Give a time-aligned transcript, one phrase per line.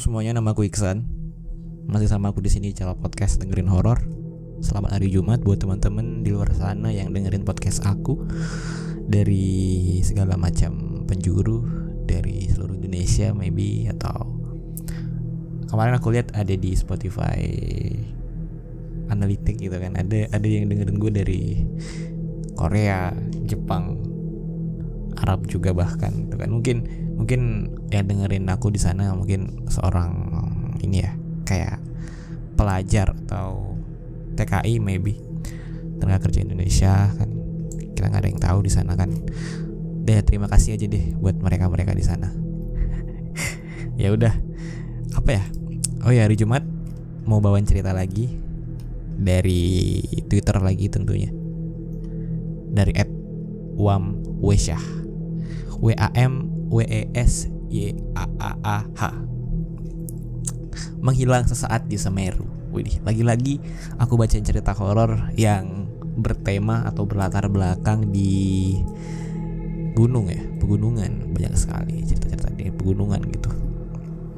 [0.00, 1.04] Semuanya, nama aku Iksan.
[1.84, 4.00] Masih sama aku di sini channel podcast dengerin horor.
[4.64, 8.16] Selamat hari Jumat buat teman-teman di luar sana yang dengerin podcast aku
[9.04, 11.68] dari segala macam penjuru
[12.08, 14.40] dari seluruh Indonesia maybe atau
[15.68, 17.44] kemarin aku lihat ada di Spotify
[19.12, 21.42] analitik gitu kan ada ada yang dengerin gue dari
[22.56, 23.12] Korea,
[23.44, 24.00] Jepang,
[25.20, 26.88] Arab juga bahkan gitu kan mungkin
[27.20, 30.12] mungkin yang dengerin aku di sana mungkin seorang
[30.80, 31.12] ini ya
[31.44, 31.76] kayak
[32.56, 33.76] pelajar atau
[34.40, 35.20] TKI maybe
[36.00, 37.28] tenaga kerja Indonesia kan.
[37.92, 39.12] Kita nggak ada yang tahu di sana kan.
[40.00, 42.32] Deh terima kasih aja deh buat mereka mereka di sana.
[44.00, 44.32] Ya udah
[45.12, 45.44] apa ya?
[46.08, 46.64] Oh ya hari Jumat
[47.28, 48.32] mau bawain cerita lagi
[49.12, 51.28] dari Twitter lagi tentunya.
[52.72, 53.12] Dari at
[53.76, 54.80] Wam Wesyah
[55.84, 59.02] W A M W E S Y A A A H
[61.00, 62.46] menghilang sesaat di Semeru.
[62.70, 63.58] Widih, lagi-lagi
[63.98, 65.90] aku bacain cerita horor yang
[66.20, 68.78] bertema atau berlatar belakang di
[69.96, 73.50] gunung ya, pegunungan banyak sekali cerita-cerita di pegunungan gitu.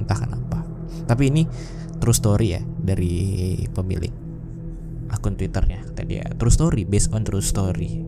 [0.01, 0.65] Entah kenapa.
[1.05, 1.43] Tapi ini
[2.01, 4.15] true story ya dari pemilik
[5.13, 8.01] akun Twitternya kata dia true story based on true story.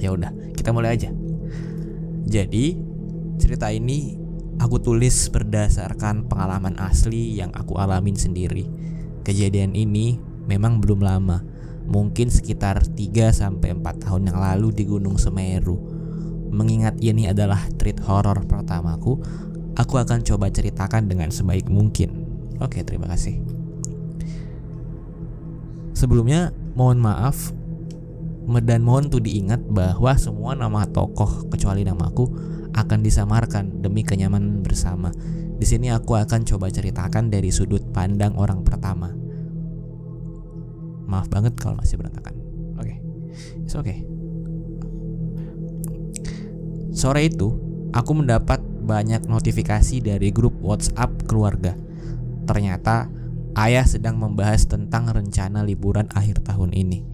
[0.00, 1.12] Ya udah, kita mulai aja.
[2.30, 2.78] Jadi
[3.42, 4.20] cerita ini
[4.60, 8.68] Aku tulis berdasarkan pengalaman asli yang aku alamin sendiri.
[9.24, 11.40] Kejadian ini memang belum lama,
[11.88, 15.80] mungkin sekitar 3 sampai 4 tahun yang lalu di Gunung Semeru.
[16.52, 19.16] Mengingat ini adalah treat horror pertamaku,
[19.80, 22.28] aku akan coba ceritakan dengan sebaik mungkin.
[22.60, 23.40] Oke, terima kasih.
[25.96, 27.56] Sebelumnya, mohon maaf
[28.48, 32.26] dan mohon tuh diingat bahwa semua nama tokoh kecuali namaku
[32.74, 35.10] akan disamarkan demi kenyamanan bersama.
[35.60, 39.12] Di sini aku akan coba ceritakan dari sudut pandang orang pertama.
[41.10, 42.34] Maaf banget kalau masih berantakan.
[42.80, 42.96] Oke, okay.
[43.66, 44.06] it's okay.
[46.94, 47.54] Sore itu,
[47.90, 51.74] aku mendapat banyak notifikasi dari grup WhatsApp keluarga.
[52.46, 53.10] Ternyata
[53.58, 57.09] ayah sedang membahas tentang rencana liburan akhir tahun ini.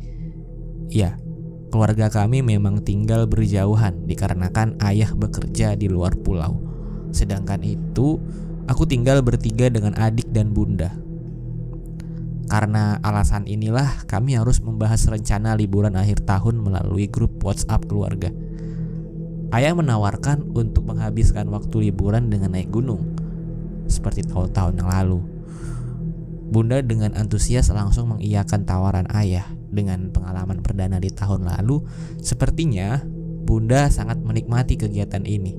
[0.89, 1.19] Ya,
[1.67, 6.63] Keluarga kami memang tinggal berjauhan dikarenakan ayah bekerja di luar pulau.
[7.11, 8.23] Sedangkan itu,
[8.71, 10.95] aku tinggal bertiga dengan adik dan bunda.
[12.47, 18.31] Karena alasan inilah kami harus membahas rencana liburan akhir tahun melalui grup WhatsApp keluarga.
[19.51, 23.19] Ayah menawarkan untuk menghabiskan waktu liburan dengan naik gunung,
[23.91, 25.19] seperti tahun-tahun yang lalu.
[26.47, 31.85] Bunda dengan antusias langsung mengiyakan tawaran ayah dengan pengalaman perdana di tahun lalu,
[32.25, 33.05] sepertinya
[33.47, 35.55] Bunda sangat menikmati kegiatan ini.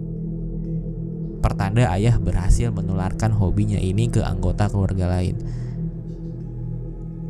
[1.40, 5.40] Pertanda ayah berhasil menularkan hobinya ini ke anggota keluarga lain.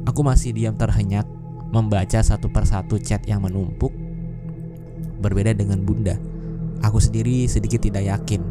[0.07, 1.27] Aku masih diam terhenyak
[1.69, 3.91] membaca satu persatu chat yang menumpuk.
[5.19, 6.15] Berbeda dengan Bunda,
[6.81, 8.41] aku sendiri sedikit tidak yakin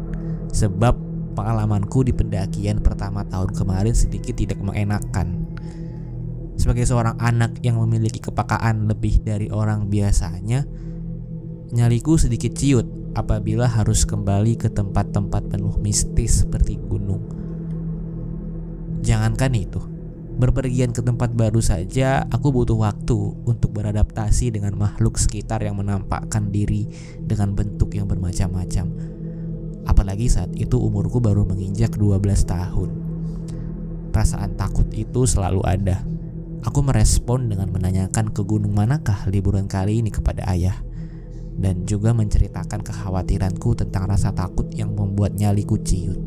[0.53, 0.95] sebab
[1.35, 5.49] pengalamanku di pendakian pertama tahun kemarin sedikit tidak mengenakan.
[6.57, 10.65] Sebagai seorang anak yang memiliki kepakaan lebih dari orang biasanya,
[11.71, 17.23] nyaliku sedikit ciut apabila harus kembali ke tempat-tempat penuh mistis seperti gunung.
[19.05, 19.79] Jangankan itu,
[20.41, 26.49] berpergian ke tempat baru saja aku butuh waktu untuk beradaptasi dengan makhluk sekitar yang menampakkan
[26.49, 26.89] diri
[27.21, 29.17] dengan bentuk yang bermacam-macam
[29.87, 32.89] Apalagi saat itu umurku baru menginjak 12 tahun.
[34.11, 36.03] Perasaan takut itu selalu ada.
[36.65, 40.81] Aku merespon dengan menanyakan ke gunung manakah liburan kali ini kepada ayah
[41.57, 46.17] dan juga menceritakan kekhawatiranku tentang rasa takut yang membuat nyaliku ciut.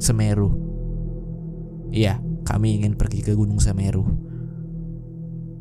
[0.00, 0.48] Semeru.
[1.92, 4.08] Iya, kami ingin pergi ke Gunung Semeru.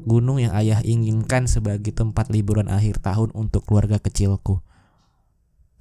[0.08, 4.64] Gunung yang ayah inginkan sebagai tempat liburan akhir tahun untuk keluarga kecilku.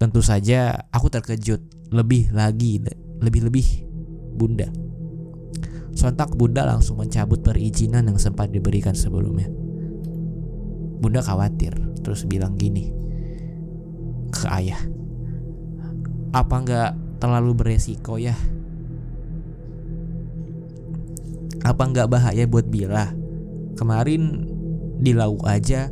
[0.02, 1.62] Tentu saja aku terkejut
[1.94, 2.82] lebih lagi
[3.22, 3.86] lebih-lebih
[4.34, 4.70] Bunda.
[5.98, 9.50] Sontak Bunda langsung mencabut perizinan yang sempat diberikan sebelumnya.
[11.02, 11.74] Bunda khawatir
[12.06, 12.94] terus bilang gini
[14.30, 14.78] ke ayah.
[16.30, 18.38] Apa nggak terlalu beresiko ya?
[21.66, 23.10] Apa nggak bahaya buat Bila?
[23.74, 24.46] Kemarin
[25.02, 25.90] di laut aja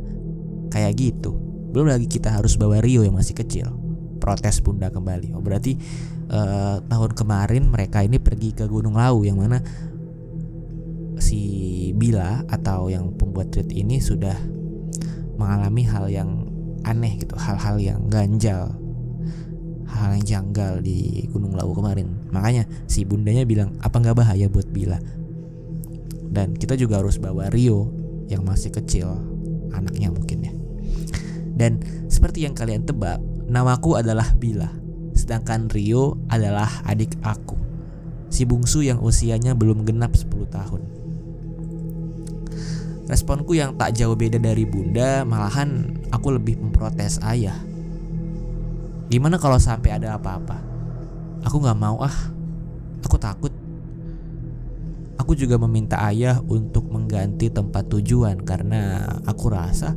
[0.71, 1.35] kayak gitu.
[1.75, 3.75] Belum lagi kita harus bawa Rio yang masih kecil
[4.23, 5.35] protes bunda kembali.
[5.35, 5.75] Oh berarti
[6.31, 9.59] uh, tahun kemarin mereka ini pergi ke Gunung Lau yang mana
[11.17, 11.41] si
[11.97, 14.35] Bila atau yang pembuat tweet ini sudah
[15.37, 16.49] mengalami hal yang
[16.85, 18.73] aneh gitu, hal-hal yang ganjal,
[19.89, 22.17] hal yang janggal di Gunung Lawu kemarin.
[22.31, 24.97] Makanya si bundanya bilang apa nggak bahaya buat Bila.
[26.27, 27.89] Dan kita juga harus bawa Rio
[28.27, 29.09] yang masih kecil,
[29.73, 30.53] anaknya mungkin ya.
[31.57, 33.17] Dan seperti yang kalian tebak,
[33.49, 34.69] namaku adalah Bila.
[35.17, 37.57] Sedangkan Rio adalah adik aku.
[38.29, 40.96] Si bungsu yang usianya belum genap 10 tahun.
[43.07, 47.55] Responku yang tak jauh beda dari bunda, malahan aku lebih memprotes ayah.
[49.07, 50.59] Gimana kalau sampai ada apa-apa?
[51.47, 52.17] Aku gak mau ah,
[53.07, 53.53] aku takut.
[55.15, 59.95] Aku juga meminta ayah untuk mengganti tempat tujuan karena aku rasa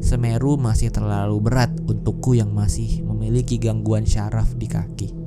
[0.00, 5.19] Semeru masih terlalu berat untukku yang masih memiliki gangguan syaraf di kaki.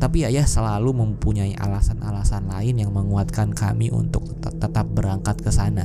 [0.00, 5.84] Tapi ayah selalu mempunyai alasan-alasan lain yang menguatkan kami untuk tetap berangkat ke sana.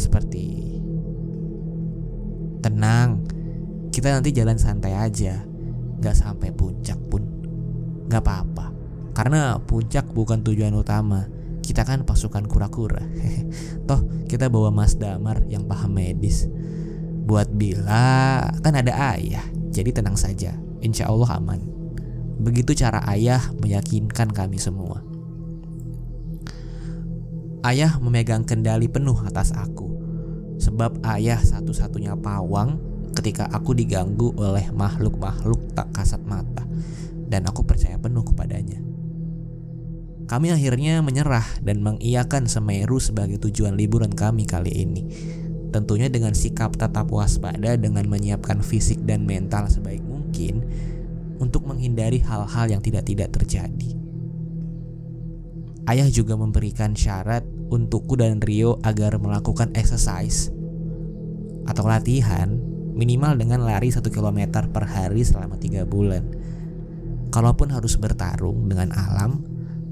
[0.00, 0.80] Seperti
[2.64, 3.20] tenang,
[3.92, 5.44] kita nanti jalan santai aja,
[6.00, 7.20] gak sampai puncak pun,
[8.08, 8.72] gak apa-apa.
[9.12, 11.28] Karena puncak bukan tujuan utama.
[11.60, 13.04] Kita kan pasukan kura-kura.
[13.88, 16.48] Toh kita bawa Mas Damar yang paham medis.
[17.28, 20.56] Buat Bila kan ada ayah, jadi tenang saja.
[20.80, 21.71] Insya Allah aman.
[22.42, 24.98] Begitu cara ayah meyakinkan kami semua.
[27.62, 29.86] Ayah memegang kendali penuh atas aku,
[30.58, 32.82] sebab ayah satu-satunya pawang
[33.14, 36.66] ketika aku diganggu oleh makhluk-makhluk tak kasat mata,
[37.30, 38.82] dan aku percaya penuh kepadanya.
[40.26, 45.06] Kami akhirnya menyerah dan mengiyakan Semeru sebagai tujuan liburan kami kali ini.
[45.70, 50.66] Tentunya dengan sikap tetap waspada dengan menyiapkan fisik dan mental sebaik mungkin
[51.42, 53.90] untuk menghindari hal-hal yang tidak-tidak terjadi.
[55.90, 60.54] Ayah juga memberikan syarat untukku dan Rio agar melakukan exercise
[61.66, 62.54] atau latihan
[62.94, 66.22] minimal dengan lari 1 km per hari selama 3 bulan.
[67.34, 69.42] Kalaupun harus bertarung dengan alam,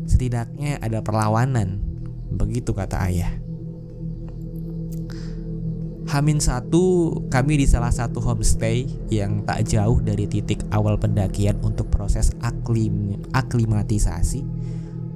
[0.06, 1.82] setidaknya ada perlawanan.
[2.30, 3.32] Begitu kata ayah.
[6.10, 8.82] Hamin satu, kami di salah satu homestay
[9.14, 14.42] yang tak jauh dari titik awal pendakian untuk proses aklim, aklimatisasi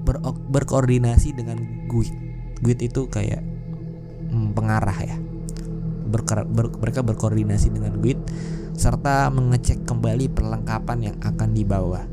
[0.06, 1.58] ber, berkoordinasi dengan
[1.90, 2.14] guide.
[2.62, 3.42] Guide itu kayak
[4.30, 5.18] hmm, pengarah ya.
[6.06, 8.22] Berker, ber, mereka berkoordinasi dengan guide
[8.78, 12.06] serta mengecek kembali perlengkapan yang akan dibawa.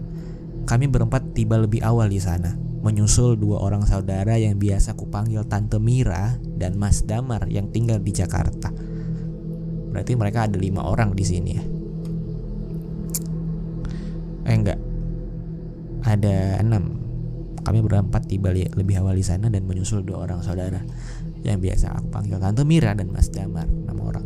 [0.66, 5.78] Kami berempat tiba lebih awal di sana menyusul dua orang saudara yang biasa kupanggil Tante
[5.78, 8.74] Mira dan Mas Damar yang tinggal di Jakarta.
[9.92, 11.64] Berarti mereka ada lima orang di sini ya.
[14.50, 14.80] Eh enggak,
[16.02, 16.98] ada enam.
[17.62, 20.82] Kami berempat tiba lebih awal di sana dan menyusul dua orang saudara
[21.46, 24.26] yang biasa aku panggil Tante Mira dan Mas Damar, enam orang.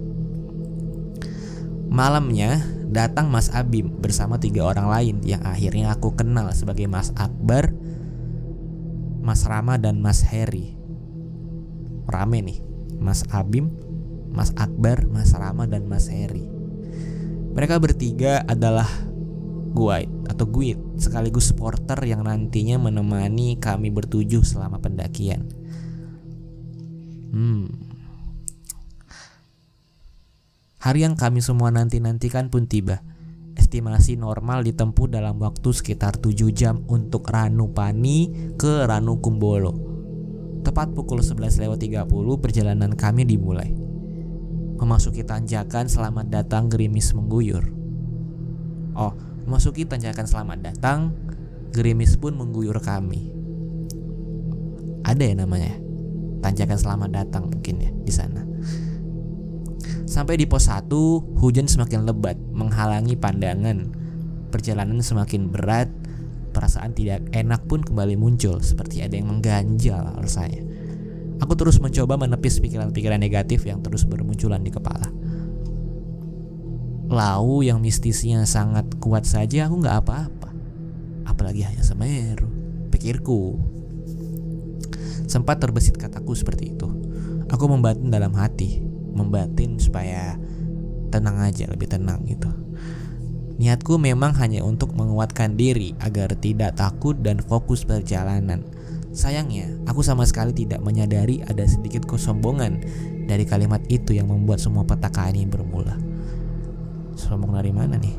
[1.91, 2.59] Malamnya
[2.91, 7.71] datang Mas Abim bersama tiga orang lain yang akhirnya aku kenal sebagai Mas Akbar,
[9.25, 10.77] Mas Rama dan Mas Heri.
[12.05, 12.61] Rame nih,
[13.01, 13.73] Mas Abim,
[14.29, 16.45] Mas Akbar, Mas Rama dan Mas Heri.
[17.57, 18.85] Mereka bertiga adalah
[19.73, 25.49] guide atau guide sekaligus supporter yang nantinya menemani kami bertujuh selama pendakian.
[27.33, 27.65] Hmm.
[30.85, 33.01] Hari yang kami semua nanti-nantikan pun tiba
[33.55, 39.73] estimasi normal ditempuh dalam waktu sekitar 7 jam untuk Ranupani ke Ranukumbolo.
[40.61, 42.05] Tepat pukul 11.30
[42.37, 43.73] perjalanan kami dimulai.
[44.75, 47.65] Memasuki tanjakan selamat datang gerimis mengguyur.
[48.93, 49.17] Oh,
[49.49, 51.15] memasuki tanjakan selamat datang,
[51.73, 53.33] gerimis pun mengguyur kami.
[55.01, 55.73] Ada ya namanya?
[56.45, 58.44] Tanjakan selamat datang mungkin ya di sana.
[60.05, 60.87] Sampai di pos 1,
[61.41, 63.89] hujan semakin lebat, menghalangi pandangan.
[64.53, 65.89] Perjalanan semakin berat,
[66.55, 70.63] perasaan tidak enak pun kembali muncul, seperti ada yang mengganjal rasanya.
[71.43, 75.11] Aku terus mencoba menepis pikiran-pikiran negatif yang terus bermunculan di kepala.
[77.11, 80.49] Lau yang mistisnya sangat kuat saja aku nggak apa-apa.
[81.27, 82.47] Apalagi hanya Semeru,
[82.87, 83.59] pikirku.
[85.27, 86.87] Sempat terbesit kataku seperti itu.
[87.51, 88.79] Aku membatin dalam hati,
[89.15, 90.35] membatin supaya
[91.09, 92.51] tenang aja lebih tenang gitu
[93.55, 98.67] Niatku memang hanya untuk menguatkan diri agar tidak takut dan fokus perjalanan.
[99.15, 102.83] Sayangnya, aku sama sekali tidak menyadari ada sedikit kesombongan
[103.31, 105.95] dari kalimat itu yang membuat semua petaka ini bermula.
[107.15, 108.15] Sombong dari mana nih?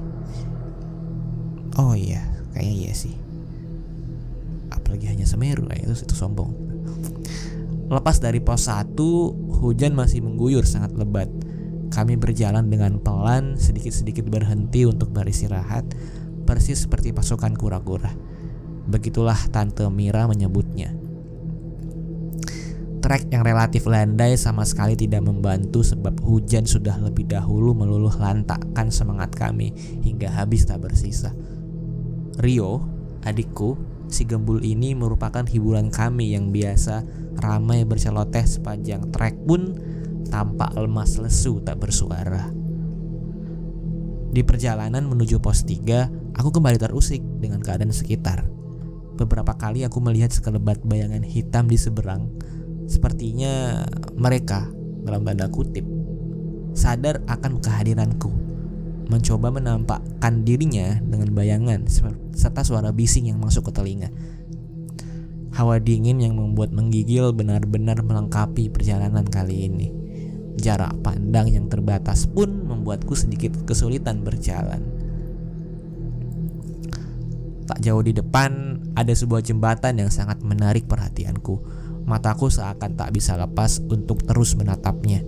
[1.77, 2.25] Oh iya,
[2.57, 3.13] kayaknya iya sih.
[4.73, 6.57] Apalagi hanya Semeru, itu itu sombong.
[7.93, 8.97] Lepas dari pos 1,
[9.59, 11.33] hujan masih mengguyur sangat lebat.
[11.89, 15.87] Kami berjalan dengan pelan, sedikit-sedikit berhenti untuk beristirahat,
[16.45, 18.13] persis seperti pasukan kura-kura.
[18.87, 20.95] Begitulah Tante Mira menyebutnya.
[23.07, 28.91] Trek yang relatif landai sama sekali tidak membantu sebab hujan sudah lebih dahulu meluluh lantakkan
[28.91, 29.71] semangat kami
[30.03, 31.31] hingga habis tak bersisa.
[32.43, 32.83] Rio,
[33.23, 33.79] adikku,
[34.11, 37.07] si gembul ini merupakan hiburan kami yang biasa
[37.41, 39.77] ramai berceloteh sepanjang trek pun
[40.29, 42.51] tampak lemas lesu tak bersuara.
[44.37, 48.45] Di perjalanan menuju pos 3, aku kembali terusik dengan keadaan sekitar.
[49.17, 52.29] Beberapa kali aku melihat sekelebat bayangan hitam di seberang.
[52.85, 53.81] Sepertinya
[54.13, 54.69] mereka,
[55.09, 55.89] dalam tanda kutip,
[56.77, 58.29] sadar akan kehadiranku.
[59.09, 61.87] Mencoba menampakkan dirinya dengan bayangan
[62.35, 64.11] serta suara bising yang masuk ke telinga.
[65.57, 69.89] Hawa dingin yang membuat menggigil benar-benar melengkapi perjalanan kali ini.
[70.61, 74.85] Jarak pandang yang terbatas pun membuatku sedikit kesulitan berjalan.
[77.65, 81.65] Tak jauh di depan ada sebuah jembatan yang sangat menarik perhatianku.
[82.05, 85.25] Mataku seakan tak bisa lepas untuk terus menatapnya.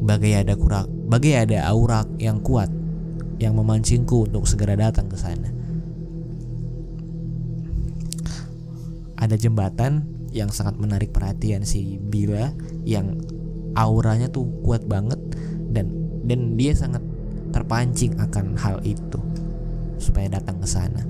[0.00, 2.72] Bagai ada kurang, bagai ada aura yang kuat
[3.36, 5.61] yang memancingku untuk segera datang ke sana.
[9.22, 10.02] Ada jembatan
[10.34, 12.50] yang sangat menarik perhatian si Bila
[12.82, 13.22] yang
[13.78, 15.22] auranya tuh kuat banget
[15.70, 15.94] dan
[16.26, 17.06] dan dia sangat
[17.54, 19.20] terpancing akan hal itu
[20.02, 21.06] supaya datang ke sana.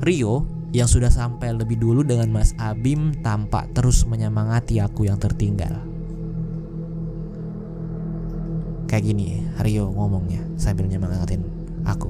[0.00, 5.76] Rio yang sudah sampai lebih dulu dengan Mas Abim tampak terus menyemangati aku yang tertinggal.
[8.88, 11.44] Kayak gini Rio ngomongnya sambil nyemangatin
[11.84, 12.08] aku.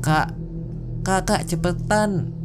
[0.00, 0.32] Kak,
[1.04, 2.39] kakak cepetan,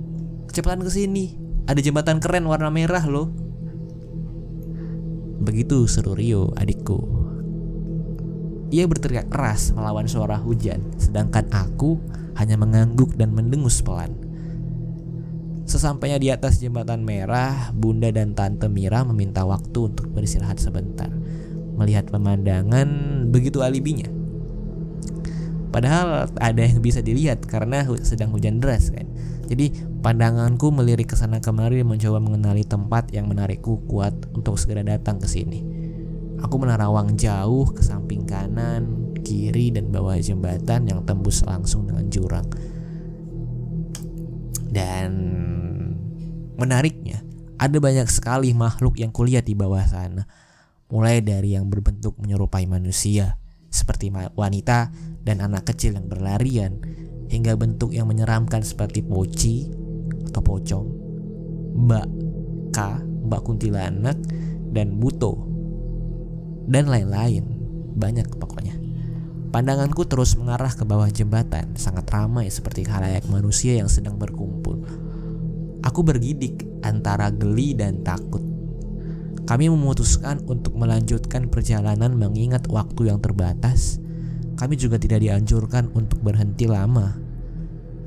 [0.55, 1.35] cepetan ke sini.
[1.67, 3.27] Ada jembatan keren warna merah loh.
[5.43, 6.95] Begitu seru Rio, adikku.
[8.71, 12.00] Ia berteriak keras melawan suara hujan, sedangkan aku
[12.39, 14.15] hanya mengangguk dan mendengus pelan.
[15.65, 21.09] Sesampainya di atas jembatan merah, Bunda dan Tante Mira meminta waktu untuk beristirahat sebentar.
[21.75, 22.88] Melihat pemandangan
[23.33, 24.07] begitu alibinya.
[25.74, 29.09] Padahal ada yang bisa dilihat karena sedang hujan deras kan.
[29.51, 29.74] Jadi
[30.05, 35.25] pandanganku melirik ke sana kemari mencoba mengenali tempat yang menarikku kuat untuk segera datang ke
[35.25, 35.65] sini.
[36.45, 42.45] Aku menerawang jauh ke samping kanan, kiri dan bawah jembatan yang tembus langsung dengan jurang.
[44.69, 45.09] Dan
[46.53, 47.25] menariknya,
[47.57, 50.29] ada banyak sekali makhluk yang kulihat di bawah sana.
[50.93, 53.41] Mulai dari yang berbentuk menyerupai manusia,
[53.74, 54.93] seperti wanita
[55.25, 56.77] dan anak kecil yang berlarian,
[57.25, 59.85] hingga bentuk yang menyeramkan seperti poci
[60.29, 60.88] atau pocong,
[61.75, 62.08] mbak
[62.75, 62.77] K,
[63.25, 64.17] mbak kuntilanak,
[64.72, 65.48] dan buto,
[66.67, 67.46] dan lain-lain.
[67.96, 68.75] Banyak pokoknya.
[69.55, 74.84] Pandanganku terus mengarah ke bawah jembatan, sangat ramai seperti halayak manusia yang sedang berkumpul.
[75.79, 78.44] Aku bergidik antara geli dan takut.
[79.46, 84.01] Kami memutuskan untuk melanjutkan perjalanan mengingat waktu yang terbatas
[84.55, 87.12] kami juga tidak dianjurkan untuk berhenti lama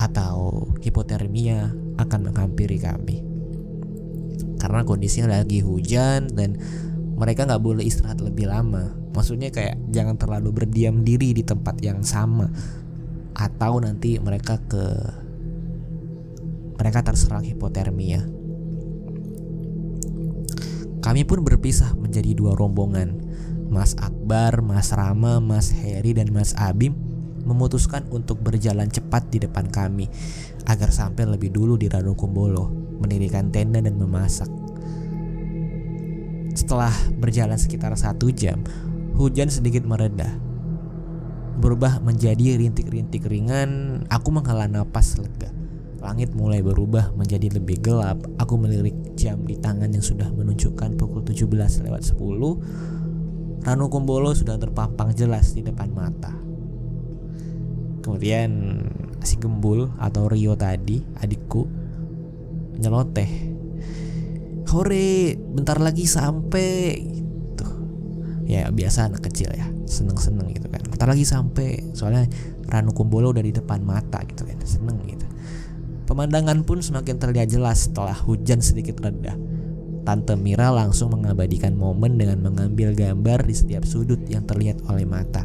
[0.00, 3.20] atau hipotermia akan menghampiri kami.
[4.58, 6.58] Karena kondisinya lagi hujan dan
[7.18, 8.94] mereka nggak boleh istirahat lebih lama.
[9.14, 12.46] Maksudnya kayak jangan terlalu berdiam diri di tempat yang sama
[13.34, 14.84] atau nanti mereka ke
[16.78, 18.22] mereka terserang hipotermia.
[21.02, 23.18] Kami pun berpisah menjadi dua rombongan
[23.70, 27.07] Mas Akbar, Mas Rama, Mas Heri, dan Mas Abim
[27.44, 30.08] memutuskan untuk berjalan cepat di depan kami
[30.66, 34.48] agar sampai lebih dulu di Kumbolo, mendirikan tenda dan memasak.
[36.56, 38.62] Setelah berjalan sekitar satu jam,
[39.14, 40.26] hujan sedikit mereda.
[41.58, 45.50] Berubah menjadi rintik-rintik ringan, aku menghela napas lega.
[45.98, 48.22] Langit mulai berubah menjadi lebih gelap.
[48.38, 54.54] Aku melirik jam di tangan yang sudah menunjukkan pukul 17 lewat 10 Ranu Kumbolo sudah
[54.54, 56.47] terpampang jelas di depan mata.
[58.08, 58.80] Kemudian
[59.20, 61.68] si Gembul atau Rio tadi, adikku,
[62.80, 63.52] nyeloteh.
[64.72, 67.04] Hore, bentar lagi sampai.
[67.04, 67.66] Gitu.
[68.48, 70.80] Ya biasa anak kecil ya, seneng-seneng gitu kan.
[70.88, 72.24] Bentar lagi sampai, soalnya
[72.64, 75.28] Ranu Kumbolo udah di depan mata gitu kan, seneng gitu.
[76.08, 79.36] Pemandangan pun semakin terlihat jelas setelah hujan sedikit reda
[80.08, 85.44] Tante Mira langsung mengabadikan momen dengan mengambil gambar di setiap sudut yang terlihat oleh mata.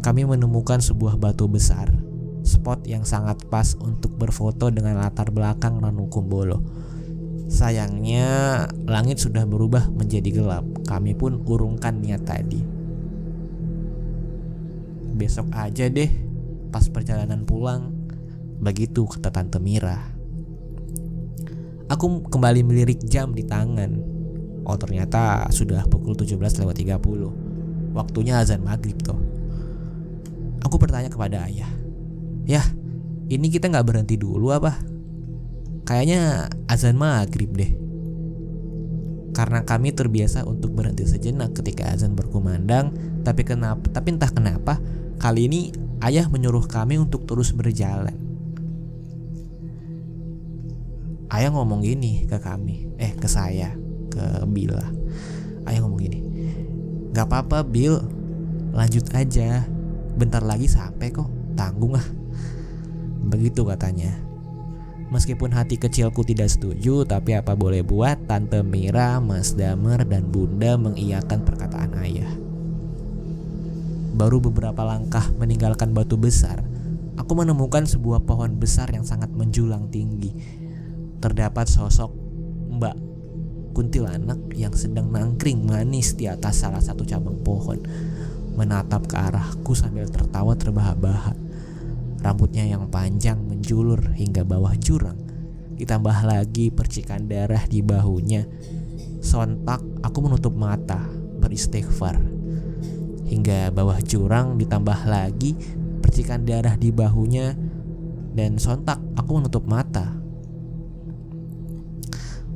[0.00, 1.92] Kami menemukan sebuah batu besar,
[2.40, 6.64] spot yang sangat pas untuk berfoto dengan latar belakang Ranu Kumbolo.
[7.52, 10.64] Sayangnya langit sudah berubah menjadi gelap.
[10.88, 12.64] Kami pun urungkan niat tadi.
[15.20, 16.08] Besok aja deh,
[16.72, 17.92] pas perjalanan pulang.
[18.56, 20.00] Begitu kata Tante Mira.
[21.92, 24.00] Aku kembali melirik jam di tangan.
[24.64, 27.92] Oh ternyata sudah pukul 17 lewat 30.
[27.92, 29.29] Waktunya azan maghrib tuh.
[30.66, 31.70] Aku bertanya kepada ayah.
[32.44, 32.66] Yah,
[33.30, 34.76] ini kita nggak berhenti dulu apa?
[35.86, 37.72] Kayaknya azan maghrib deh.
[39.30, 42.90] Karena kami terbiasa untuk berhenti sejenak ketika azan berkumandang,
[43.22, 43.86] tapi kenapa?
[43.88, 44.82] Tapi entah kenapa
[45.22, 45.70] kali ini
[46.02, 48.16] ayah menyuruh kami untuk terus berjalan.
[51.30, 53.70] Ayah ngomong gini ke kami, eh ke saya,
[54.10, 54.82] ke Bila.
[55.62, 56.18] Ayah ngomong gini,
[57.14, 58.02] gak apa-apa Bill,
[58.74, 59.62] lanjut aja.
[60.20, 62.04] Bentar lagi sampai kok, tanggung ah.
[63.24, 64.20] Begitu katanya.
[65.08, 70.76] Meskipun hati kecilku tidak setuju, tapi apa boleh buat, Tante Mira, Mas Damer, dan Bunda
[70.76, 72.28] mengiyakan perkataan ayah.
[74.12, 76.62] Baru beberapa langkah meninggalkan batu besar,
[77.16, 80.36] aku menemukan sebuah pohon besar yang sangat menjulang tinggi.
[81.18, 82.12] Terdapat sosok
[82.70, 82.96] Mbak
[83.72, 87.80] kuntilanak yang sedang nangkring manis di atas salah satu cabang pohon,
[88.54, 91.36] menatap ke arahku sambil tertawa terbahak-bahak.
[92.20, 95.16] Rambutnya yang panjang menjulur hingga bawah jurang.
[95.80, 98.44] Ditambah lagi percikan darah di bahunya.
[99.24, 101.00] Sontak aku menutup mata,
[101.40, 102.20] beristighfar.
[103.30, 105.56] Hingga bawah jurang ditambah lagi
[106.04, 107.54] percikan darah di bahunya
[108.34, 110.20] dan sontak aku menutup mata.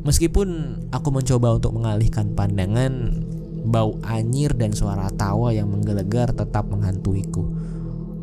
[0.05, 0.49] Meskipun
[0.93, 3.25] aku mencoba untuk mengalihkan pandangan,
[3.65, 7.43] bau anyir dan suara tawa yang menggelegar tetap menghantuiku.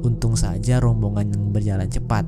[0.02, 2.26] Untung saja rombongan yang berjalan cepat,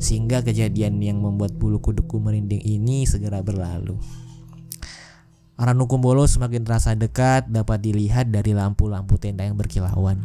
[0.00, 3.96] sehingga kejadian yang membuat bulu kuduku merinding ini segera berlalu.
[5.60, 10.18] Aranukumbolo semakin terasa dekat dapat dilihat dari lampu-lampu tenda yang berkilauan.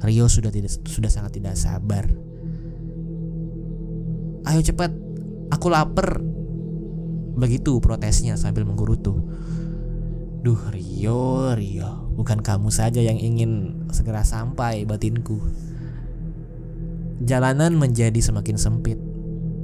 [0.00, 2.08] Rio sudah tidak sudah sangat tidak sabar.
[4.48, 4.94] Ayo cepat,
[5.52, 6.22] aku lapar.
[7.36, 9.18] Begitu protesnya sambil menggerutu.
[10.40, 15.36] Duh Rio, Rio, bukan kamu saja yang ingin segera sampai batinku.
[17.20, 18.96] Jalanan menjadi semakin sempit.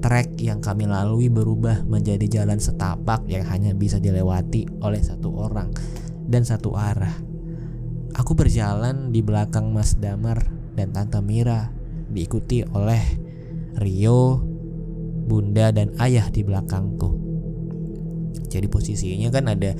[0.04, 5.72] Trek yang kami lalui berubah menjadi jalan setapak yang hanya bisa dilewati oleh satu orang
[6.28, 7.24] dan satu arah.
[8.12, 10.44] Aku berjalan di belakang Mas Damar
[10.76, 11.72] dan Tante Mira,
[12.12, 13.00] diikuti oleh
[13.80, 14.44] Rio,
[15.24, 17.25] Bunda dan Ayah di belakangku
[18.46, 19.74] jadi posisinya kan ada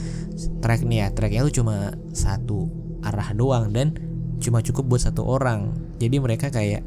[0.61, 2.69] track nih ya tracknya tuh cuma satu
[3.05, 3.95] arah doang dan
[4.43, 5.73] cuma cukup buat satu orang.
[5.97, 6.85] Jadi mereka kayak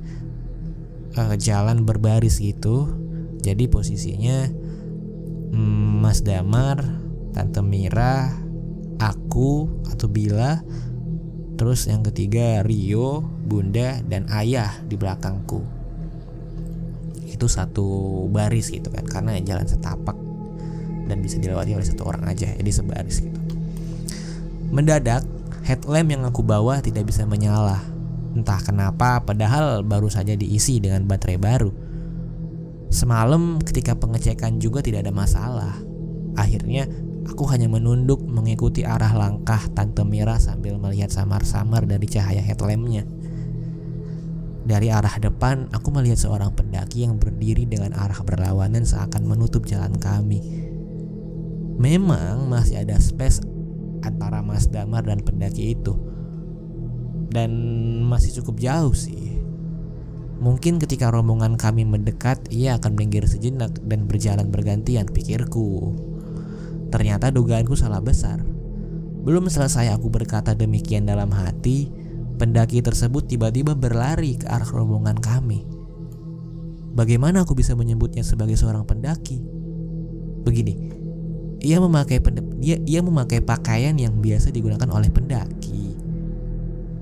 [1.17, 2.91] uh, jalan berbaris gitu.
[3.39, 4.51] Jadi posisinya
[5.55, 6.83] mm, Mas Damar
[7.31, 8.35] Tante Mira
[8.99, 10.59] aku atau Bila
[11.55, 15.63] terus yang ketiga Rio Bunda dan Ayah di belakangku.
[17.31, 17.87] Itu satu
[18.27, 20.18] baris gitu kan karena jalan setapak
[21.09, 23.39] dan bisa dilewati oleh satu orang aja jadi sebaris gitu.
[24.69, 25.25] Mendadak
[25.65, 27.81] headlamp yang aku bawa tidak bisa menyala.
[28.37, 31.73] Entah kenapa padahal baru saja diisi dengan baterai baru.
[32.93, 35.73] Semalam ketika pengecekan juga tidak ada masalah.
[36.37, 36.85] Akhirnya
[37.25, 43.05] aku hanya menunduk mengikuti arah langkah Tante Mira sambil melihat samar-samar dari cahaya headlampnya.
[44.69, 49.97] Dari arah depan, aku melihat seorang pendaki yang berdiri dengan arah berlawanan seakan menutup jalan
[49.97, 50.58] kami.
[51.79, 53.39] Memang masih ada space
[54.03, 55.95] antara Mas Damar dan pendaki itu.
[57.31, 57.51] Dan
[58.03, 59.39] masih cukup jauh sih.
[60.39, 65.95] Mungkin ketika rombongan kami mendekat, ia akan minggir sejenak dan berjalan bergantian pikirku.
[66.91, 68.43] Ternyata dugaanku salah besar.
[69.23, 71.91] Belum selesai aku berkata demikian dalam hati,
[72.39, 75.67] pendaki tersebut tiba-tiba berlari ke arah rombongan kami.
[76.95, 79.43] Bagaimana aku bisa menyebutnya sebagai seorang pendaki?
[80.47, 80.98] Begini,
[81.59, 82.23] ia memakai
[82.59, 85.99] dia ia memakai pakaian yang biasa digunakan oleh pendaki.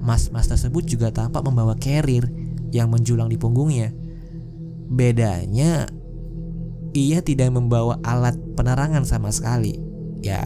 [0.02, 2.26] Mas-mas tersebut juga tampak membawa carrier
[2.74, 3.94] yang menjulang di punggungnya.
[4.88, 5.86] Bedanya
[6.96, 9.78] ia tidak membawa alat penerangan sama sekali.
[10.26, 10.42] Ya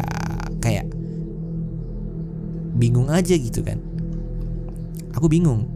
[0.60, 0.92] kayak
[2.76, 3.80] bingung aja gitu kan.
[5.16, 5.70] Aku bingung.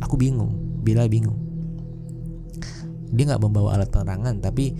[0.00, 0.54] Aku bingung.
[0.80, 1.36] Bila bingung.
[3.12, 4.72] Dia nggak membawa alat penerangan tapi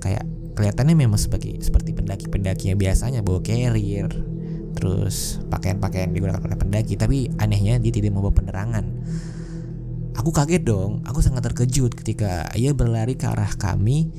[0.00, 0.24] kayak
[0.58, 4.10] kelihatannya memang sebagai seperti pendaki-pendaki yang biasanya bawa carrier
[4.74, 8.84] terus pakaian-pakaian digunakan oleh pendaki tapi anehnya dia tidak membawa penerangan
[10.18, 14.10] aku kaget dong aku sangat terkejut ketika ia berlari ke arah kami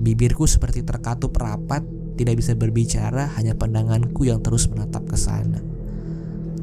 [0.00, 1.84] Bibirku seperti terkatup rapat,
[2.16, 5.60] tidak bisa berbicara, hanya pandanganku yang terus menatap ke sana.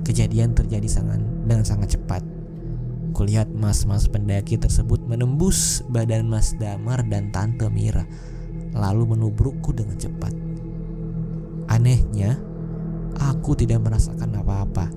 [0.01, 2.25] Kejadian terjadi sangat dengan sangat cepat.
[3.13, 8.09] Kulihat mas-mas pendaki tersebut menembus badan Mas Damar dan Tante Mira,
[8.77, 10.31] lalu menubrukku dengan cepat.
[11.67, 12.37] Anehnya,
[13.17, 14.87] aku tidak merasakan apa-apa.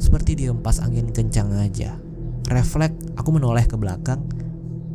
[0.00, 1.96] Seperti dihempas angin kencang aja.
[2.48, 4.24] Refleks, aku menoleh ke belakang,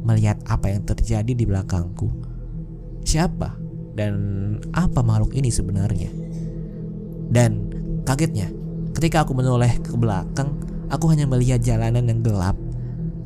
[0.02, 2.32] melihat apa yang terjadi di belakangku
[3.06, 3.58] siapa
[3.98, 4.14] dan
[4.72, 6.12] apa makhluk ini sebenarnya.
[7.32, 7.72] Dan
[8.04, 8.52] kagetnya,
[8.96, 10.60] ketika aku menoleh ke belakang,
[10.92, 12.56] aku hanya melihat jalanan yang gelap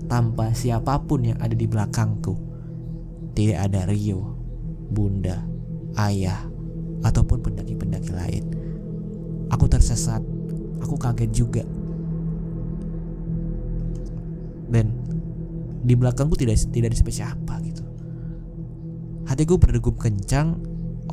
[0.06, 2.38] tanpa siapa pun yang ada di belakangku.
[3.36, 4.35] Tidak ada Rio,
[4.90, 5.44] Bunda,
[5.96, 6.46] Ayah,
[7.06, 8.44] ataupun pendaki-pendaki lain.
[9.54, 10.20] Aku tersesat,
[10.82, 11.64] aku kaget juga.
[14.66, 14.90] Dan
[15.86, 17.84] di belakangku tidak tidak ada siapa-siapa gitu.
[19.30, 20.58] Hatiku berdegup kencang,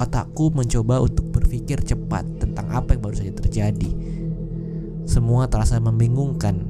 [0.01, 3.91] otakku mencoba untuk berpikir cepat tentang apa yang baru saja terjadi.
[5.05, 6.65] Semua terasa membingungkan.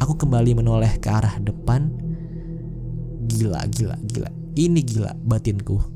[0.00, 1.92] Aku kembali menoleh ke arah depan.
[3.28, 4.30] Gila, gila, gila.
[4.56, 5.93] Ini gila batinku.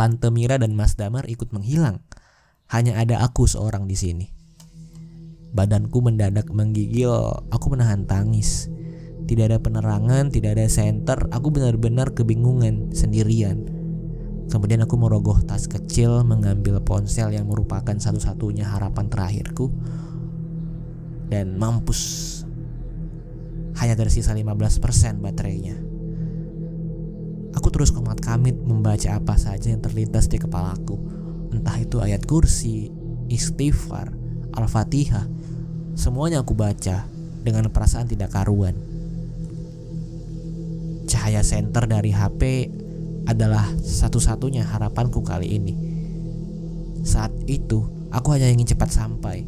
[0.00, 2.00] Tante Mira dan Mas Damar ikut menghilang.
[2.72, 4.32] Hanya ada aku seorang di sini.
[5.52, 7.12] Badanku mendadak menggigil.
[7.52, 8.72] Aku menahan tangis.
[9.28, 11.28] Tidak ada penerangan, tidak ada senter.
[11.28, 13.68] Aku benar-benar kebingungan sendirian.
[14.48, 19.68] Kemudian aku merogoh tas kecil, mengambil ponsel yang merupakan satu-satunya harapan terakhirku.
[21.28, 22.40] Dan mampus.
[23.76, 25.89] Hanya tersisa 15% baterainya.
[27.56, 30.98] Aku terus komat kamit membaca apa saja yang terlintas di kepalaku.
[31.50, 32.90] Entah itu ayat kursi,
[33.26, 34.14] istighfar,
[34.54, 35.26] al-fatihah.
[35.98, 37.06] Semuanya aku baca
[37.42, 39.00] dengan perasaan tidak karuan
[41.10, 42.70] cahaya senter dari HP
[43.26, 45.74] adalah satu-satunya harapanku kali ini.
[47.02, 47.82] Saat itu,
[48.14, 49.42] aku hanya ingin cepat sampai.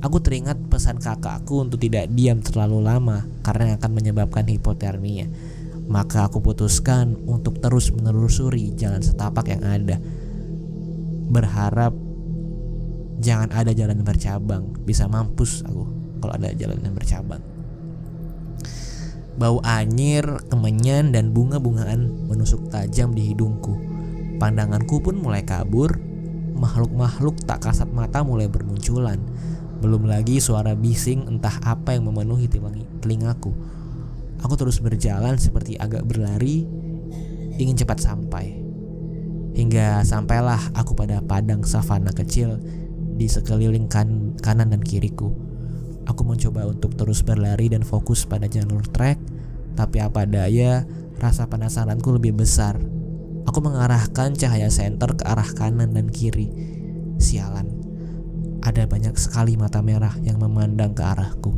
[0.00, 5.28] Aku teringat pesan kakakku untuk tidak diam terlalu lama karena akan menyebabkan hipotermia.
[5.84, 10.00] Maka aku putuskan untuk terus menelusuri jalan setapak yang ada.
[11.28, 11.92] Berharap
[13.20, 14.72] jangan ada jalan bercabang.
[14.84, 15.84] Bisa mampus aku
[16.24, 17.44] kalau ada jalan yang bercabang.
[19.34, 23.74] Bau anyir, kemenyan, dan bunga-bungaan menusuk tajam di hidungku.
[24.38, 25.98] Pandanganku pun mulai kabur.
[26.54, 29.18] Makhluk-makhluk tak kasat mata mulai bermunculan.
[29.82, 32.46] Belum lagi suara bising entah apa yang memenuhi
[33.02, 33.50] telingaku.
[34.44, 36.68] Aku terus berjalan seperti agak berlari,
[37.56, 38.60] ingin cepat sampai.
[39.56, 42.60] Hingga sampailah aku pada padang savana kecil
[43.16, 45.32] di sekeliling kan kanan dan kiriku.
[46.04, 49.16] Aku mencoba untuk terus berlari dan fokus pada jalur trek,
[49.72, 50.84] tapi apa daya,
[51.16, 52.76] rasa penasaranku lebih besar.
[53.48, 56.52] Aku mengarahkan cahaya senter ke arah kanan dan kiri.
[57.16, 57.72] Sialan,
[58.60, 61.56] ada banyak sekali mata merah yang memandang ke arahku.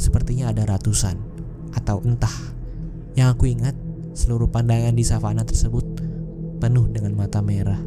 [0.00, 1.35] Sepertinya ada ratusan,
[1.76, 2.32] atau entah.
[3.12, 3.76] Yang aku ingat,
[4.16, 5.84] seluruh pandangan di savana tersebut
[6.56, 7.78] penuh dengan mata merah.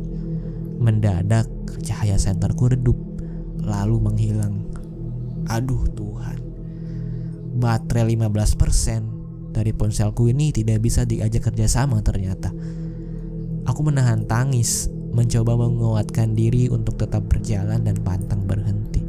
[0.80, 1.50] Mendadak,
[1.82, 2.96] cahaya senterku redup,
[3.60, 4.70] lalu menghilang
[5.50, 6.38] Aduh Tuhan.
[7.58, 12.54] Baterai 15% dari ponselku ini tidak bisa diajak kerjasama ternyata.
[13.66, 19.02] Aku menahan tangis, mencoba menguatkan diri untuk tetap berjalan dan pantang berhenti.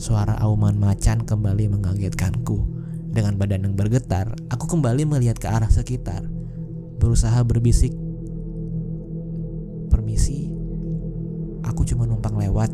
[0.00, 2.75] Suara auman macan kembali mengagetkanku.
[3.16, 6.20] Dengan badan yang bergetar, aku kembali melihat ke arah sekitar.
[7.00, 7.96] Berusaha berbisik,
[9.88, 10.52] "Permisi,
[11.64, 12.68] aku cuma numpang lewat.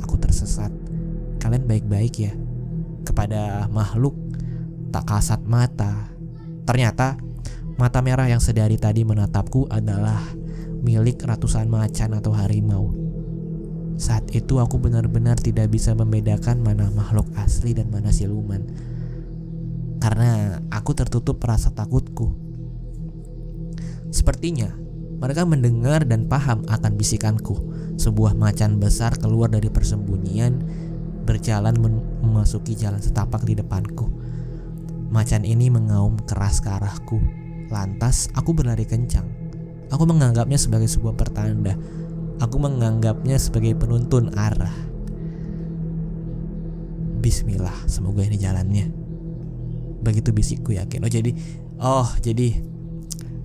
[0.00, 0.72] Aku tersesat."
[1.42, 2.32] kalian baik-baik ya
[3.02, 4.14] kepada makhluk
[4.94, 6.14] tak kasat mata.
[6.62, 7.18] Ternyata
[7.74, 10.22] mata merah yang sedari tadi menatapku adalah
[10.86, 12.94] milik ratusan macan atau harimau.
[13.98, 18.62] Saat itu aku benar-benar tidak bisa membedakan mana makhluk asli dan mana siluman.
[20.02, 22.34] Karena aku tertutup rasa takutku.
[24.10, 24.74] Sepertinya
[25.22, 27.54] mereka mendengar dan paham akan bisikanku.
[27.94, 30.58] Sebuah macan besar keluar dari persembunyian
[31.22, 31.78] berjalan
[32.18, 34.10] memasuki jalan setapak di depanku.
[35.14, 37.22] Macan ini mengaum keras ke arahku.
[37.70, 39.30] Lantas aku berlari kencang.
[39.94, 41.78] Aku menganggapnya sebagai sebuah pertanda.
[42.42, 44.74] Aku menganggapnya sebagai penuntun arah.
[47.22, 49.01] Bismillah, semoga ini jalannya.
[50.02, 51.06] Begitu bisikku yakin.
[51.06, 51.30] Oh jadi,
[51.78, 52.48] oh jadi,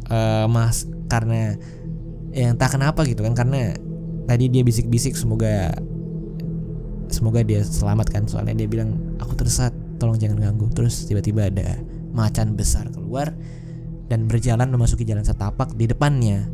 [0.09, 1.55] uh, mas karena
[2.35, 3.73] yang tak kenapa gitu kan karena
[4.27, 5.71] tadi dia bisik-bisik semoga
[7.07, 11.79] semoga dia selamat kan soalnya dia bilang aku tersesat tolong jangan ganggu terus tiba-tiba ada
[12.11, 13.31] macan besar keluar
[14.07, 16.47] dan berjalan memasuki jalan setapak di depannya.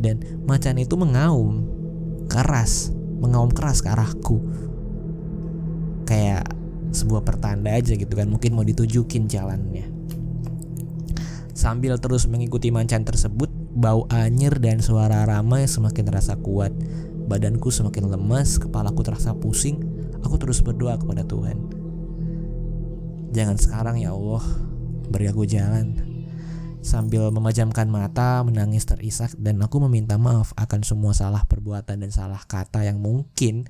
[0.00, 1.64] Dan macan itu mengaum
[2.28, 4.40] keras, mengaum keras ke arahku.
[6.08, 6.48] Kayak
[6.94, 9.90] sebuah pertanda aja gitu kan, mungkin mau ditujukin jalannya.
[11.54, 16.74] Sambil terus mengikuti macan tersebut, bau anyir dan suara ramai semakin terasa kuat.
[17.24, 19.80] Badanku semakin lemas, kepalaku terasa pusing.
[20.22, 21.56] Aku terus berdoa kepada Tuhan.
[23.34, 24.44] Jangan sekarang ya Allah,
[25.10, 26.14] beri aku jalan.
[26.84, 32.44] Sambil memejamkan mata, menangis terisak dan aku meminta maaf akan semua salah perbuatan dan salah
[32.44, 33.64] kata yang mungkin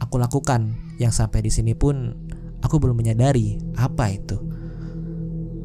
[0.00, 0.72] aku lakukan.
[0.96, 2.16] Yang sampai di sini pun
[2.60, 4.38] aku belum menyadari apa itu.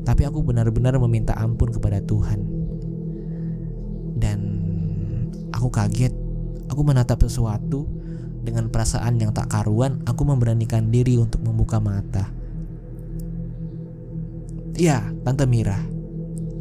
[0.01, 2.39] Tapi aku benar-benar meminta ampun kepada Tuhan.
[4.17, 4.39] Dan
[5.53, 6.13] aku kaget
[6.71, 7.83] Aku menatap sesuatu
[8.47, 9.99] dengan perasaan yang tak karuan.
[10.07, 12.31] Aku memberanikan diri untuk membuka mata.
[14.79, 15.83] Ya, Tante Mira.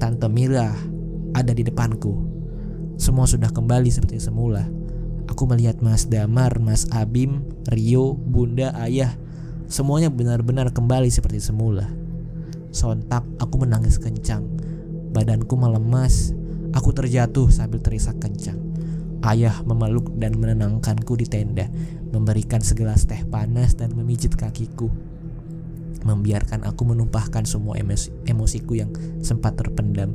[0.02, 0.74] Tante Mira
[1.30, 2.26] ada di depanku.
[2.98, 4.66] Semua sudah kembali seperti semula.
[5.30, 9.14] Aku melihat Mas Damar, Mas Abim, Rio, Bunda, Ayah.
[9.70, 11.86] Semuanya benar-benar kembali seperti semula.
[12.74, 14.42] Sontak aku menangis kencang.
[15.14, 16.34] Badanku melemas.
[16.74, 18.58] Aku terjatuh sambil terisak kencang.
[19.22, 21.70] Ayah memeluk dan menenangkanku di tenda,
[22.10, 24.90] memberikan segelas teh panas dan memijit kakiku.
[26.02, 28.90] Membiarkan aku menumpahkan semua emosi, emosiku yang
[29.22, 30.10] sempat terpendam.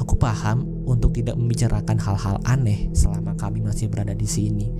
[0.00, 4.72] Aku paham untuk tidak membicarakan hal-hal aneh selama kami masih berada di sini.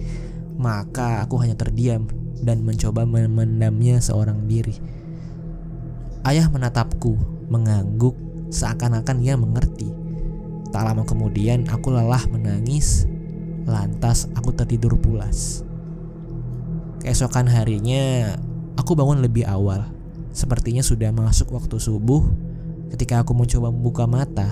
[0.56, 2.08] Maka aku hanya terdiam
[2.42, 4.76] dan mencoba memendamnya seorang diri.
[6.22, 7.18] Ayah menatapku,
[7.50, 8.14] mengangguk,
[8.52, 9.90] seakan-akan ia mengerti.
[10.72, 13.04] Tak lama kemudian aku lelah menangis
[13.62, 15.62] Lantas aku tertidur pulas.
[17.02, 18.34] Keesokan harinya,
[18.74, 19.86] aku bangun lebih awal.
[20.34, 22.26] Sepertinya sudah masuk waktu subuh.
[22.90, 24.50] Ketika aku mencoba membuka mata,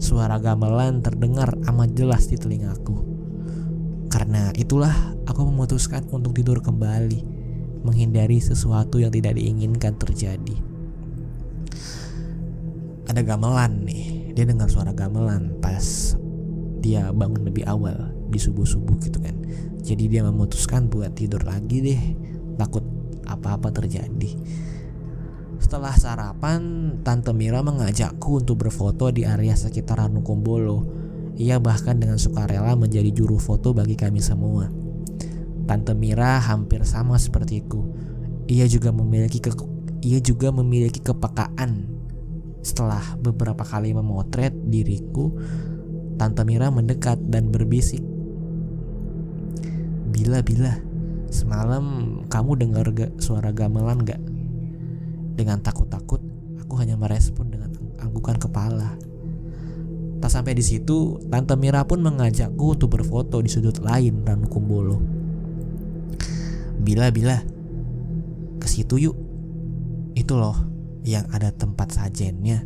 [0.00, 3.13] suara gamelan terdengar amat jelas di telingaku.
[4.14, 4.94] Karena itulah
[5.26, 7.18] aku memutuskan untuk tidur kembali,
[7.82, 10.54] menghindari sesuatu yang tidak diinginkan terjadi.
[13.10, 16.14] Ada gamelan nih, dia dengar suara gamelan pas
[16.78, 19.34] dia bangun lebih awal di subuh-subuh gitu kan.
[19.82, 22.02] Jadi dia memutuskan buat tidur lagi deh
[22.54, 22.86] takut
[23.26, 24.30] apa-apa terjadi.
[25.58, 26.62] Setelah sarapan
[27.02, 31.03] Tante Mira mengajakku untuk berfoto di area sekitar Anukumbolo
[31.34, 34.70] ia bahkan dengan sukarela menjadi juru foto bagi kami semua
[35.64, 37.82] Tante Mira hampir sama sepertiku
[38.46, 39.50] ia juga memiliki ke
[40.04, 41.94] ia juga memiliki kepekaan
[42.64, 45.36] setelah beberapa kali memotret diriku
[46.14, 48.00] Tante Mira mendekat dan berbisik.
[50.14, 50.78] Bila-bila,
[51.26, 51.84] semalam
[52.30, 54.22] kamu dengar gak suara gamelan gak?
[55.34, 56.22] Dengan takut-takut,
[56.62, 58.94] aku hanya merespon dengan anggukan kepala.
[60.24, 64.96] Tak sampai di situ, Tante Mira pun mengajakku untuk berfoto di sudut lain Ranu Kumbolo.
[66.80, 67.44] Bila-bila,
[68.56, 69.16] ke situ yuk.
[70.16, 70.56] Itu loh,
[71.04, 72.64] yang ada tempat sajennya.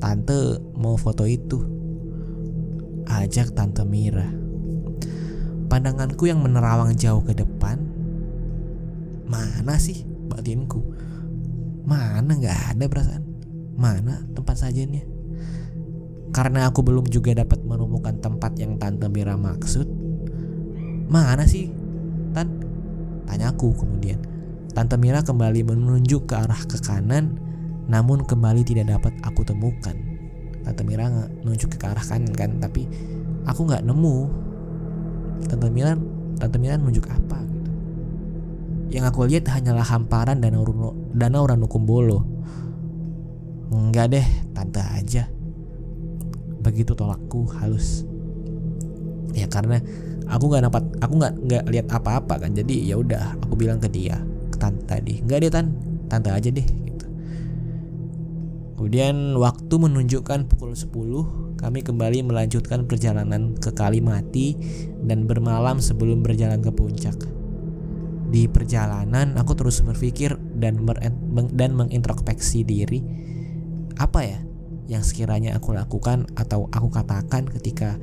[0.00, 1.60] Tante mau foto itu
[3.04, 4.24] ajak Tante Mira.
[5.68, 7.84] Pandanganku yang menerawang jauh ke depan,
[9.28, 10.80] mana sih batinku?
[11.84, 13.28] Mana nggak ada perasaan?
[13.76, 15.15] Mana tempat sajennya?
[16.36, 19.88] Karena aku belum juga dapat menemukan tempat yang Tante Mira maksud.
[21.08, 21.72] Mana sih,
[22.36, 22.60] Tan?
[23.24, 24.20] Tanyaku kemudian.
[24.76, 27.40] Tante Mira kembali menunjuk ke arah ke kanan,
[27.88, 29.96] namun kembali tidak dapat aku temukan.
[30.66, 31.06] Tante Mira
[31.46, 32.90] nunjuk ke arah kanan kan tapi
[33.46, 34.16] aku nggak nemu
[35.46, 35.94] Tante Mira
[36.42, 37.70] Tante Mira nunjuk apa gitu
[38.90, 40.66] yang aku lihat hanyalah hamparan danau
[41.14, 42.26] danau Ranukumbolo
[43.70, 45.30] enggak deh tante aja
[46.66, 48.02] begitu tolakku halus.
[49.38, 49.78] Ya karena
[50.26, 52.50] aku nggak dapat aku nggak nggak lihat apa-apa kan.
[52.50, 54.18] Jadi ya udah aku bilang ke dia
[54.50, 55.66] ke tante tadi nggak deh tan.
[56.06, 56.86] Tante aja deh
[58.86, 64.54] Kemudian waktu menunjukkan pukul 10, kami kembali melanjutkan perjalanan ke Kalimati
[65.02, 67.18] dan bermalam sebelum berjalan ke puncak.
[68.30, 70.86] Di perjalanan aku terus berpikir dan
[71.50, 73.02] dan mengintrospeksi diri.
[73.98, 74.45] Apa ya
[74.86, 77.98] yang sekiranya aku lakukan atau aku katakan ketika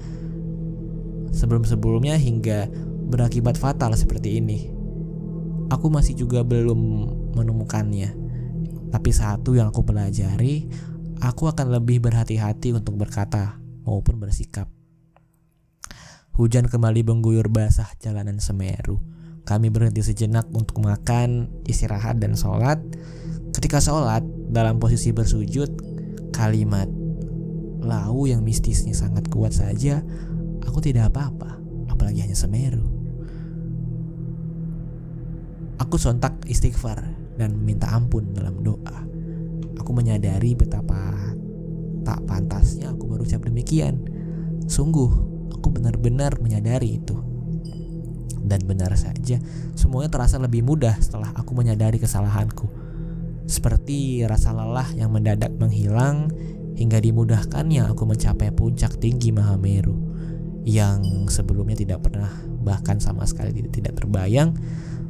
[1.33, 2.67] sebelum-sebelumnya hingga
[3.09, 4.69] berakibat fatal seperti ini.
[5.71, 6.79] Aku masih juga belum
[7.33, 8.13] menemukannya.
[8.93, 10.69] Tapi satu yang aku pelajari,
[11.17, 14.69] aku akan lebih berhati-hati untuk berkata maupun bersikap.
[16.33, 19.01] Hujan kembali mengguyur basah jalanan Semeru.
[19.43, 22.79] Kami berhenti sejenak untuk makan, istirahat, dan sholat.
[23.53, 25.92] Ketika sholat, dalam posisi bersujud,
[26.33, 26.89] kalimat
[27.83, 30.01] lau yang mistisnya sangat kuat saja,
[30.65, 32.89] aku tidak apa-apa, apalagi hanya Semeru.
[35.77, 37.03] Aku sontak istighfar
[37.37, 39.05] dan minta ampun dalam doa.
[39.77, 41.13] Aku menyadari betapa
[42.03, 43.99] tak pantasnya aku berucap demikian.
[44.67, 45.11] Sungguh,
[45.51, 47.15] aku benar-benar menyadari itu.
[48.43, 49.39] Dan benar saja,
[49.73, 52.82] semuanya terasa lebih mudah setelah aku menyadari kesalahanku.
[53.43, 56.31] Seperti rasa lelah yang mendadak menghilang
[56.73, 59.93] hingga dimudahkannya aku mencapai puncak tinggi Mahameru
[60.63, 62.31] yang sebelumnya tidak pernah
[62.63, 64.55] bahkan sama sekali tidak terbayang.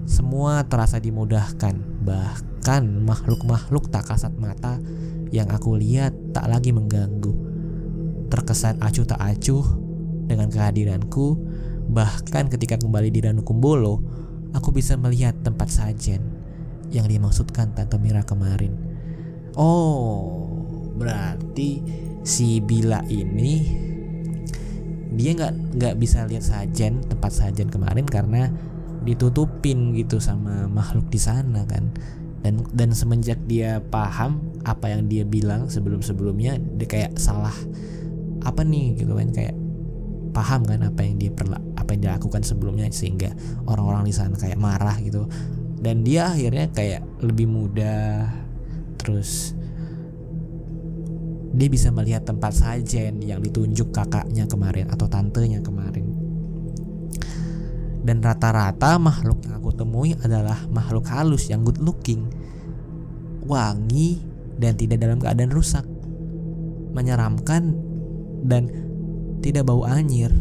[0.03, 4.81] Semua terasa dimudahkan bahkan makhluk-makhluk tak kasat mata
[5.31, 7.31] yang aku lihat tak lagi mengganggu.
[8.27, 9.63] Terkesan acuh tak acuh
[10.27, 11.37] dengan kehadiranku
[11.87, 14.01] bahkan ketika kembali di Danu Kumbolo
[14.57, 16.42] aku bisa melihat tempat sajen
[16.93, 18.77] yang dimaksudkan Tante Mira kemarin.
[19.57, 20.45] Oh
[20.93, 21.81] berarti
[22.21, 23.81] si Bila ini
[25.13, 28.49] dia nggak nggak bisa lihat sajen tempat sajen kemarin karena
[29.03, 31.89] ditutupin gitu sama makhluk di sana kan.
[32.43, 37.55] Dan dan semenjak dia paham apa yang dia bilang sebelum sebelumnya dia kayak salah
[38.43, 39.55] apa nih gitu kan kayak
[40.35, 43.31] paham kan apa yang dia perla apa yang dia lakukan sebelumnya sehingga
[43.69, 45.29] orang-orang di sana kayak marah gitu
[45.83, 48.31] dan dia akhirnya kayak lebih mudah
[48.95, 49.51] terus
[51.53, 56.09] dia bisa melihat tempat sajen yang ditunjuk kakaknya kemarin atau tantenya kemarin.
[58.03, 62.25] Dan rata-rata makhluk yang aku temui adalah makhluk halus yang good looking,
[63.45, 64.19] wangi,
[64.57, 65.85] dan tidak dalam keadaan rusak,
[66.91, 67.77] menyeramkan,
[68.43, 68.67] dan
[69.45, 70.33] tidak bau anyir.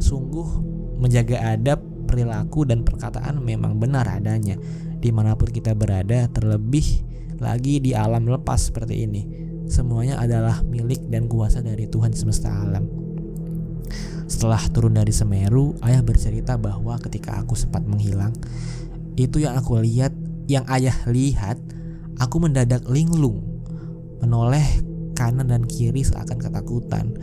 [0.00, 0.48] Sungguh
[0.96, 1.84] menjaga adab,
[2.16, 4.56] perilaku, dan perkataan memang benar adanya
[4.96, 7.04] di mana pun kita berada terlebih
[7.36, 9.22] lagi di alam lepas seperti ini.
[9.68, 12.88] Semuanya adalah milik dan kuasa dari Tuhan semesta alam.
[14.26, 18.32] Setelah turun dari Semeru, ayah bercerita bahwa ketika aku sempat menghilang,
[19.20, 20.16] itu yang aku lihat,
[20.48, 21.60] yang ayah lihat,
[22.16, 23.44] aku mendadak linglung,
[24.24, 24.64] menoleh
[25.14, 27.14] kanan dan kiri seakan ketakutan,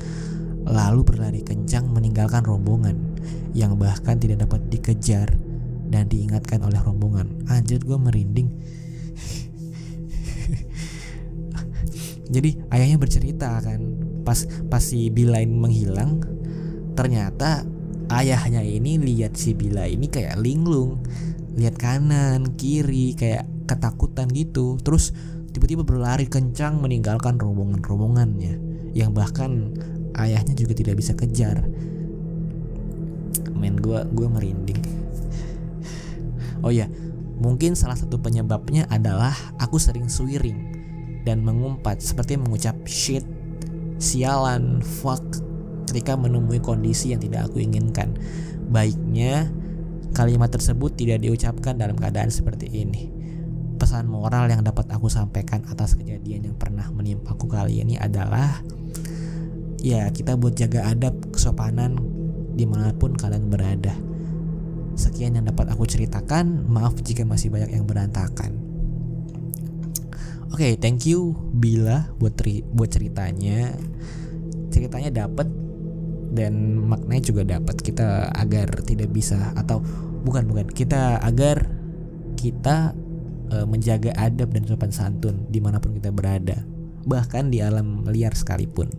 [0.63, 3.12] lalu berlari kencang meninggalkan rombongan
[3.53, 5.29] yang bahkan tidak dapat dikejar
[5.89, 7.29] dan diingatkan oleh rombongan.
[7.45, 8.49] Anjir gue merinding.
[12.33, 13.77] Jadi ayahnya bercerita kan
[14.23, 16.23] pas pas si Bila ini menghilang
[16.97, 17.61] ternyata
[18.09, 21.05] ayahnya ini lihat si Bila ini kayak linglung
[21.53, 24.81] lihat kanan kiri kayak ketakutan gitu.
[24.81, 25.13] Terus
[25.53, 28.57] tiba-tiba berlari kencang meninggalkan rombongan-rombongannya
[28.97, 29.77] yang bahkan
[30.17, 31.61] ayahnya juga tidak bisa kejar
[33.63, 34.83] men gue gue merinding
[36.59, 36.91] oh ya
[37.39, 40.83] mungkin salah satu penyebabnya adalah aku sering swiring
[41.23, 43.23] dan mengumpat seperti mengucap shit,
[43.97, 45.23] sialan, fuck
[45.87, 48.15] ketika menemui kondisi yang tidak aku inginkan.
[48.67, 49.47] Baiknya
[50.11, 53.09] kalimat tersebut tidak diucapkan dalam keadaan seperti ini.
[53.79, 58.63] Pesan moral yang dapat aku sampaikan atas kejadian yang pernah menimpaku kali ini adalah
[59.83, 61.99] ya kita buat jaga adab kesopanan
[62.53, 63.93] di mana pun kalian berada.
[64.93, 66.69] Sekian yang dapat aku ceritakan.
[66.69, 68.53] Maaf jika masih banyak yang berantakan.
[70.53, 72.37] Oke, okay, thank you Bila buat
[72.77, 73.73] buat ceritanya.
[74.69, 75.49] Ceritanya dapat
[76.33, 77.81] dan maknanya juga dapat.
[77.81, 79.81] Kita agar tidak bisa atau
[80.25, 81.69] bukan bukan kita agar
[82.37, 82.93] kita
[83.53, 86.61] e, menjaga adab dan sopan santun di mana pun kita berada,
[87.05, 88.89] bahkan di alam liar sekalipun.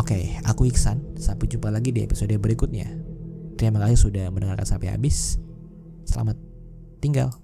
[0.00, 1.20] Oke, aku Iksan.
[1.20, 2.88] Sampai jumpa lagi di episode berikutnya.
[3.60, 5.36] Terima kasih sudah mendengarkan sampai habis.
[6.08, 6.40] Selamat
[7.02, 7.41] tinggal.